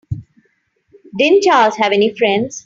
[1.15, 2.59] Didn't Charles have any friends?